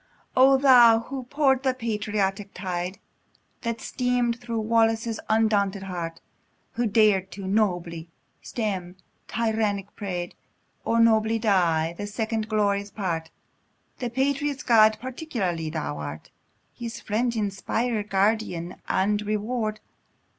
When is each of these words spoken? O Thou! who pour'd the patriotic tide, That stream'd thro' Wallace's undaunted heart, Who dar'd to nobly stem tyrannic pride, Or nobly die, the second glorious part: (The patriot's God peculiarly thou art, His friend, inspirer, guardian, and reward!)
O 0.35 0.57
Thou! 0.57 1.01
who 1.01 1.25
pour'd 1.25 1.61
the 1.61 1.75
patriotic 1.75 2.55
tide, 2.55 2.97
That 3.61 3.79
stream'd 3.81 4.41
thro' 4.41 4.59
Wallace's 4.59 5.19
undaunted 5.29 5.83
heart, 5.83 6.21
Who 6.71 6.87
dar'd 6.87 7.29
to 7.33 7.45
nobly 7.45 8.09
stem 8.41 8.95
tyrannic 9.27 9.95
pride, 9.95 10.33
Or 10.85 10.99
nobly 10.99 11.37
die, 11.37 11.93
the 11.95 12.07
second 12.07 12.49
glorious 12.49 12.89
part: 12.89 13.29
(The 13.99 14.09
patriot's 14.09 14.63
God 14.63 14.97
peculiarly 14.99 15.69
thou 15.69 15.99
art, 15.99 16.31
His 16.73 16.99
friend, 16.99 17.35
inspirer, 17.35 18.01
guardian, 18.01 18.77
and 18.89 19.21
reward!) 19.21 19.81